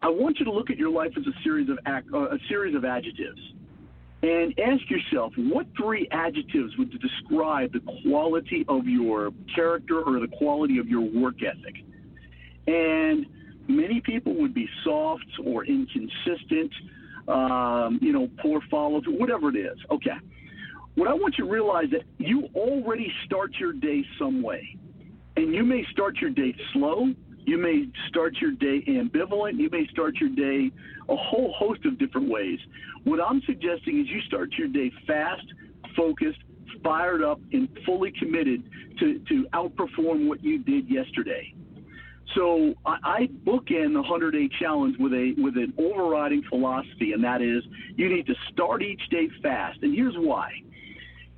[0.00, 2.38] I want you to look at your life as a series of act, uh, a
[2.48, 3.40] series of adjectives,
[4.22, 10.28] and ask yourself what three adjectives would describe the quality of your character or the
[10.38, 11.74] quality of your work ethic.
[12.66, 13.26] And
[13.66, 16.72] many people would be soft or inconsistent,
[17.28, 19.78] um, you know, poor follow through, whatever it is.
[19.90, 20.18] Okay.
[20.94, 24.76] What I want you to realize that you already start your day some way.
[25.36, 27.08] And you may start your day slow.
[27.44, 29.58] You may start your day ambivalent.
[29.58, 30.70] You may start your day
[31.08, 32.58] a whole host of different ways.
[33.02, 35.44] What I'm suggesting is you start your day fast,
[35.96, 36.38] focused,
[36.82, 38.62] fired up, and fully committed
[39.00, 41.54] to, to outperform what you did yesterday.
[42.34, 47.42] So I, bookend the 100 day challenge with a with an overriding philosophy, and that
[47.42, 47.62] is
[47.96, 49.80] you need to start each day fast.
[49.82, 50.50] And here's why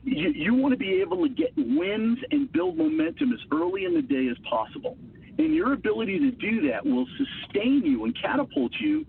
[0.07, 3.95] you, you want to be able to get wins and build momentum as early in
[3.95, 4.97] the day as possible.
[5.38, 9.05] And your ability to do that will sustain you and catapult you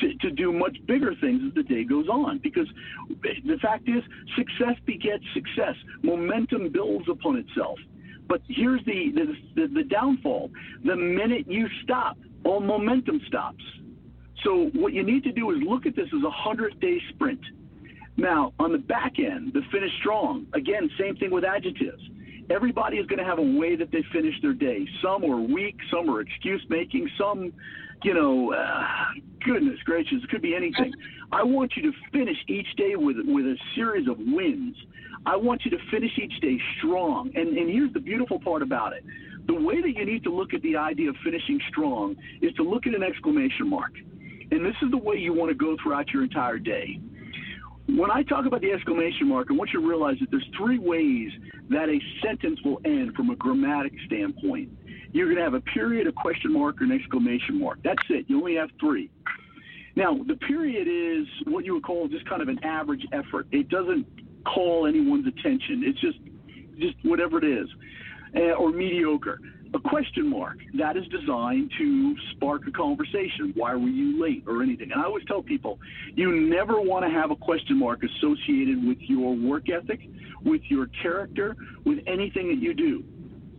[0.00, 2.38] to, to do much bigger things as the day goes on.
[2.38, 2.66] Because
[3.22, 4.02] the fact is,
[4.36, 5.74] success begets success.
[6.02, 7.78] Momentum builds upon itself.
[8.26, 10.50] But here's the, the, the, the downfall
[10.84, 13.62] the minute you stop, all momentum stops.
[14.44, 17.40] So, what you need to do is look at this as a 100 day sprint.
[18.18, 20.46] Now, on the back end, the finish strong.
[20.52, 22.02] Again, same thing with adjectives.
[22.50, 24.88] Everybody is going to have a way that they finish their day.
[25.00, 27.52] Some are weak, some are excuse making, some,
[28.02, 28.84] you know, uh,
[29.44, 30.92] goodness gracious, it could be anything.
[31.30, 34.76] I want you to finish each day with with a series of wins.
[35.24, 37.30] I want you to finish each day strong.
[37.36, 39.04] And and here's the beautiful part about it.
[39.46, 42.62] The way that you need to look at the idea of finishing strong is to
[42.64, 43.92] look at an exclamation mark.
[44.50, 46.98] And this is the way you want to go throughout your entire day
[47.96, 50.78] when I talk about the exclamation mark, I want you to realize that there's three
[50.78, 51.30] ways
[51.70, 54.70] that a sentence will end from a grammatic standpoint.
[55.12, 57.78] You're going to have a period, a question mark, or an exclamation mark.
[57.82, 58.26] That's it.
[58.28, 59.10] You only have three.
[59.96, 63.46] Now, the period is what you would call just kind of an average effort.
[63.52, 64.06] It doesn't
[64.44, 65.82] call anyone's attention.
[65.84, 66.18] It's just
[66.78, 67.68] just whatever it is,
[68.36, 69.40] uh, or mediocre
[69.74, 73.52] a question mark that is designed to spark a conversation.
[73.54, 74.92] Why were you late or anything?
[74.92, 75.78] And I always tell people,
[76.14, 80.00] you never want to have a question mark associated with your work ethic,
[80.44, 83.04] with your character, with anything that you do.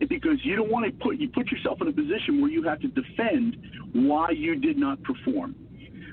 [0.08, 2.80] Because you don't want to put you put yourself in a position where you have
[2.80, 3.58] to defend
[3.92, 5.56] why you did not perform.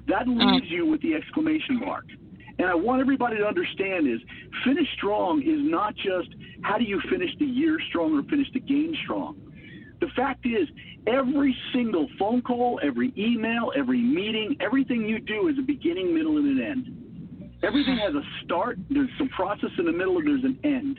[0.08, 0.54] That mm.
[0.54, 2.04] leaves you with the exclamation mark.
[2.58, 4.18] And I want everybody to understand is
[4.64, 6.28] finish strong is not just
[6.62, 9.36] how do you finish the year strong or finish the game strong
[10.00, 10.68] the fact is,
[11.06, 16.36] every single phone call, every email, every meeting, everything you do is a beginning, middle,
[16.36, 17.58] and an end.
[17.62, 20.98] Everything has a start, there's some process in the middle, and there's an end.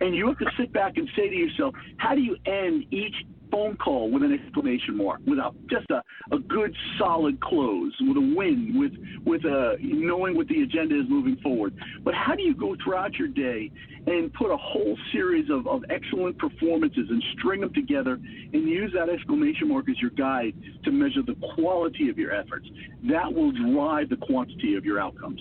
[0.00, 3.14] And you have to sit back and say to yourself, how do you end each
[3.50, 6.02] phone call with an exclamation mark, with a, just a,
[6.34, 8.92] a good solid close, with a win, with
[9.24, 11.74] with a knowing what the agenda is moving forward.
[12.04, 13.70] But how do you go throughout your day
[14.06, 18.92] and put a whole series of, of excellent performances and string them together and use
[18.94, 22.66] that exclamation mark as your guide to measure the quality of your efforts?
[23.10, 25.40] That will drive the quantity of your outcomes.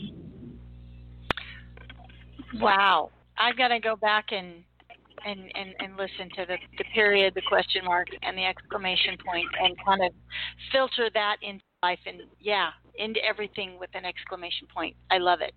[2.56, 3.12] Wow.
[3.38, 4.64] I've got to go back and
[5.26, 9.48] and, and, and listen to the, the period, the question mark, and the exclamation point,
[9.62, 10.12] and kind of
[10.72, 14.96] filter that into life and yeah, into everything with an exclamation point.
[15.12, 15.54] I love it.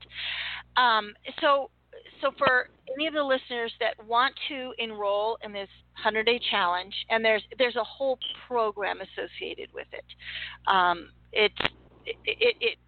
[0.77, 1.71] Um, so,
[2.21, 5.69] so for any of the listeners that want to enroll in this
[6.03, 10.05] 100 day challenge, and there's there's a whole program associated with it.
[10.67, 11.55] Um, it's
[12.07, 12.79] it, it, it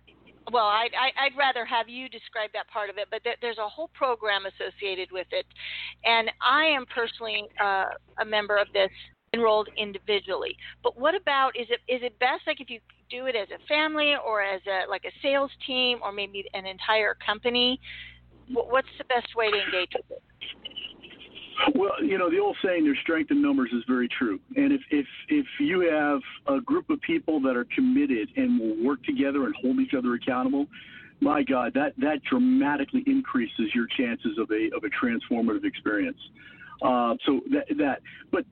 [0.50, 0.88] well, I,
[1.20, 4.42] I, would rather have you describe that part of it, but there's a whole program
[4.46, 5.46] associated with it.
[6.04, 8.90] And I am personally uh, a member of this
[9.34, 10.56] enrolled individually.
[10.82, 13.66] But what about is it is it best like if you do it as a
[13.66, 17.80] family or as a like a sales team or maybe an entire company?
[18.50, 20.22] What's the best way to engage with it?
[21.74, 24.40] Well, you know, the old saying, "There's strength in numbers," is very true.
[24.56, 28.84] And if if if you have a group of people that are committed and will
[28.84, 30.66] work together and hold each other accountable,
[31.20, 36.18] my God, that that dramatically increases your chances of a of a transformative experience.
[36.82, 38.00] Uh, so that, that,
[38.32, 38.44] but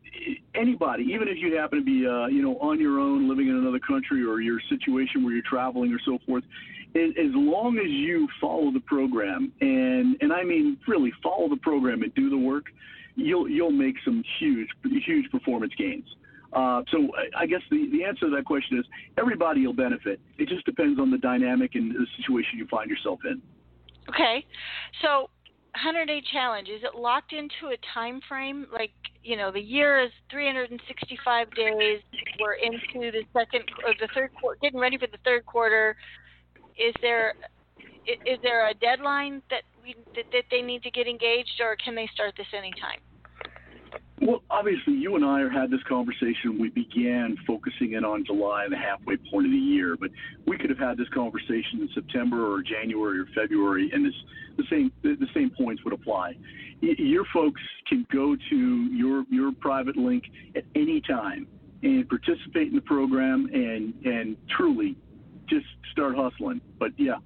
[0.55, 3.57] anybody, even if you happen to be, uh, you know, on your own, living in
[3.57, 6.45] another country, or your situation where you're traveling or so forth,
[6.95, 11.57] as, as long as you follow the program, and and I mean really follow the
[11.57, 12.67] program and do the work,
[13.21, 14.69] you'll you'll make some huge
[15.07, 16.07] huge performance gains.
[16.53, 18.85] Uh, so I guess the, the answer to that question is
[19.17, 20.21] everybody will benefit.
[20.37, 23.41] It just depends on the dynamic and the situation you find yourself in.
[24.09, 24.45] Okay,
[25.03, 25.31] so
[25.75, 28.67] 100 day challenge is it locked into a time frame?
[28.73, 28.91] Like
[29.23, 32.01] you know, the year is 365 days.
[32.41, 35.97] We're into the second or the third quarter, getting ready for the third quarter.
[36.77, 37.35] Is there
[38.07, 41.95] is there a deadline that we that, that they need to get engaged, or can
[41.95, 42.99] they start this anytime?
[44.21, 46.59] Well, obviously, you and I had this conversation.
[46.61, 50.11] We began focusing in on July, the halfway point of the year, but
[50.47, 54.05] we could have had this conversation in September or January or February, and
[54.59, 56.37] the same the same points would apply.
[56.83, 58.57] Your folks can go to
[58.93, 61.47] your your private link at any time
[61.83, 64.99] and participate in the program and and truly
[65.49, 66.61] just start hustling.
[66.79, 67.17] But yeah,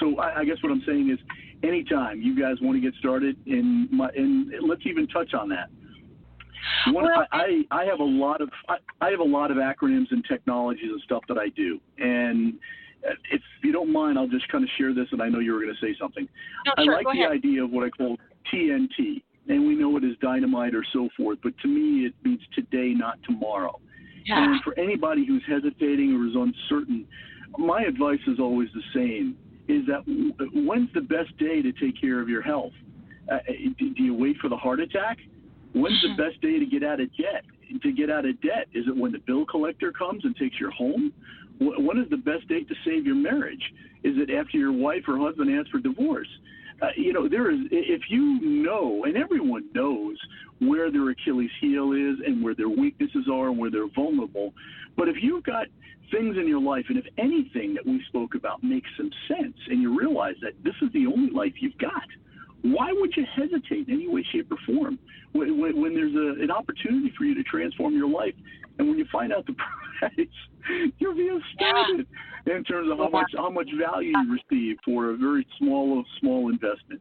[0.00, 1.18] so I, I guess what I'm saying is,
[1.62, 5.68] anytime you guys want to get started, and my and let's even touch on that
[6.92, 10.10] one, well, I, I have a lot of I, I have a lot of acronyms
[10.10, 12.54] and technologies and stuff that I do, and
[13.30, 15.06] if you don't mind, I'll just kind of share this.
[15.12, 16.28] And I know you were going to say something.
[16.66, 17.32] No, I sure, like the ahead.
[17.32, 18.16] idea of what I call
[18.52, 21.38] TNT, and we know it is dynamite or so forth.
[21.42, 23.78] But to me, it means today, not tomorrow.
[24.24, 24.44] Yeah.
[24.44, 27.06] And for anybody who's hesitating or is uncertain,
[27.56, 29.36] my advice is always the same:
[29.68, 30.02] is that
[30.54, 32.72] when's the best day to take care of your health?
[33.30, 33.38] Uh,
[33.78, 35.18] do you wait for the heart attack?
[35.74, 37.44] When's the best day to get out of debt?
[37.82, 40.70] To get out of debt, is it when the bill collector comes and takes your
[40.70, 41.12] home?
[41.60, 43.62] When is the best date to save your marriage?
[44.04, 46.28] Is it after your wife or husband asks for divorce?
[46.80, 50.16] Uh, you know, there is, if you know, and everyone knows
[50.60, 54.54] where their Achilles heel is and where their weaknesses are and where they're vulnerable.
[54.96, 55.66] But if you've got
[56.12, 59.82] things in your life, and if anything that we spoke about makes some sense, and
[59.82, 62.06] you realize that this is the only life you've got,
[62.62, 64.98] why would you hesitate in any way, shape, or form
[65.32, 68.34] when, when, when there's a, an opportunity for you to transform your life?
[68.78, 69.54] And when you find out the
[69.98, 72.06] price, you'll be astounded
[72.46, 72.56] yeah.
[72.56, 76.50] in terms of how much how much value you receive for a very small small
[76.50, 77.00] investment.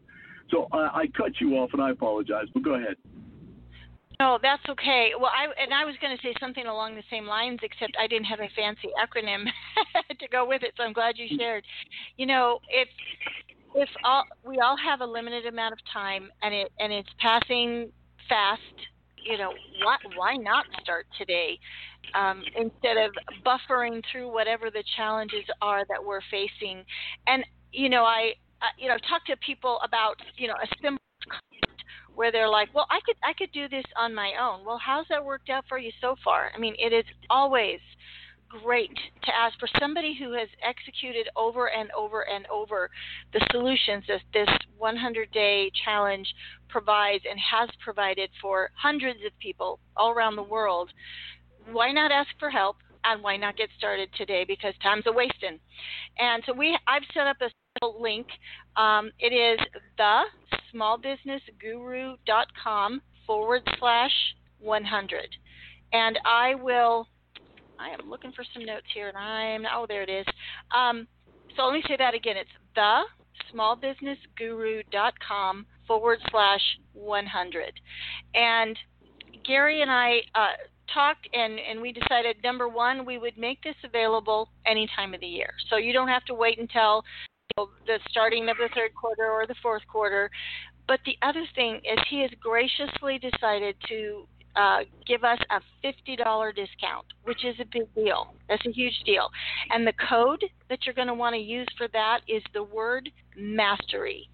[0.50, 2.96] So I, I cut you off, and I apologize, but go ahead.
[4.20, 5.12] No, that's okay.
[5.20, 8.08] Well, I and I was going to say something along the same lines, except I
[8.08, 9.46] didn't have a fancy acronym
[10.20, 10.74] to go with it.
[10.76, 11.64] So I'm glad you shared.
[12.18, 12.88] You know, if
[13.78, 17.92] if all we all have a limited amount of time and it and it's passing
[18.28, 18.62] fast
[19.24, 19.54] you know
[19.84, 21.60] why why not start today?
[22.16, 23.12] Um, instead of
[23.46, 26.84] buffering through whatever the challenges are that we're facing.
[27.28, 31.04] And you know i uh, you know talk to people about you know a simple
[32.16, 34.66] where they're like well i could i could do this on my own.
[34.66, 36.52] Well how's that worked out for you so far?
[36.56, 37.80] I mean it is always
[38.50, 42.90] great to ask for somebody who has executed over and over and over
[43.34, 46.34] the solutions that this 100 day challenge
[46.70, 50.90] provides and has provided for hundreds of people all around the world.
[51.72, 52.78] Why not ask for help?
[53.04, 54.44] And why not get started today?
[54.46, 55.60] Because time's a wasting.
[56.18, 57.50] And so we, I've set up a
[57.88, 58.28] link.
[58.76, 59.60] Um, it is
[59.98, 60.24] the
[60.74, 64.12] smallbusinessguru.com forward slash
[64.60, 65.38] 100.
[65.94, 67.08] And I will
[67.80, 70.26] I am looking for some notes here, and I'm oh there it is.
[70.76, 71.08] Um,
[71.56, 72.38] so let me say that again.
[72.38, 73.02] It's the
[73.54, 76.62] smallbusinessguru.com forward slash
[76.94, 77.74] 100.
[78.36, 78.78] And
[79.46, 80.54] Gary and I uh,
[80.94, 85.20] talked, and, and we decided number one, we would make this available any time of
[85.22, 85.54] the year.
[85.70, 87.04] So you don't have to wait until
[87.58, 90.30] you know, the starting of the third quarter or the fourth quarter.
[90.88, 94.28] But the other thing is, he has graciously decided to
[94.58, 98.34] uh, give us a $50 discount, which is a big deal.
[98.50, 99.30] That's a huge deal.
[99.72, 103.10] And the code that you're going to want to use for that is the word
[103.38, 104.30] mastery.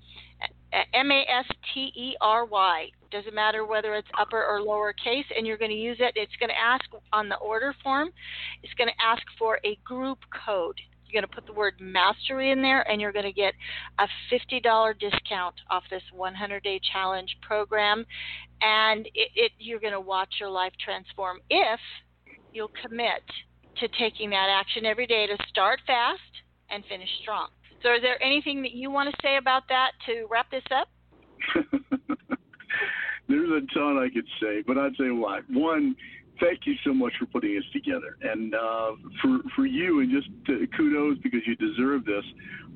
[0.93, 2.87] M A S T E R Y.
[3.11, 6.13] Doesn't matter whether it's upper or lower case, and you're going to use it.
[6.15, 8.09] It's going to ask on the order form,
[8.63, 10.79] it's going to ask for a group code.
[11.13, 13.53] You're going to put the word mastery in there, and you're going to get
[13.99, 18.03] a $50 discount off this 100 day challenge program.
[18.61, 21.79] And it, it, you're going to watch your life transform if
[22.51, 23.21] you'll commit
[23.79, 26.21] to taking that action every day to start fast
[26.71, 27.49] and finish strong.
[27.83, 30.87] So, is there anything that you want to say about that to wrap this up?
[33.27, 35.43] There's a ton I could say, but I'd say what?
[35.49, 35.95] One,
[36.39, 40.27] thank you so much for putting this together, and uh, for for you, and just
[40.47, 42.23] to, kudos because you deserve this.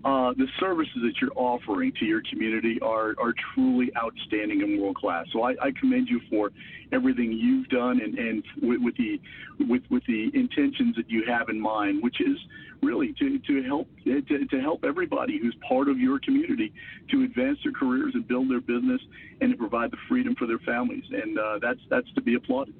[0.05, 4.95] Uh, the services that you're offering to your community are are truly outstanding and world
[4.95, 5.26] class.
[5.34, 6.51] So I, I commend you for
[6.91, 9.20] everything you've done and and with, with the
[9.68, 12.38] with with the intentions that you have in mind, which is
[12.82, 16.72] really to, to help to, to help everybody who's part of your community
[17.10, 19.01] to advance their careers and build their business
[19.41, 21.03] and to provide the freedom for their families.
[21.12, 22.76] And uh, that's that's to be applauded.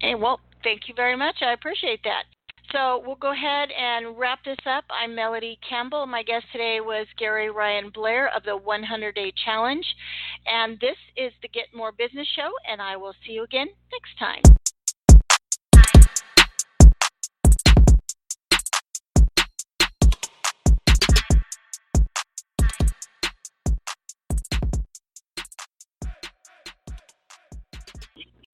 [0.00, 1.36] Hey, well, thank you very much.
[1.42, 2.22] I appreciate that.
[2.72, 4.84] So we'll go ahead and wrap this up.
[4.90, 6.06] I'm Melody Campbell.
[6.06, 9.84] My guest today was Gary Ryan Blair of the 100 Day Challenge.
[10.46, 14.18] And this is the Get More Business Show, and I will see you again next
[14.18, 14.42] time.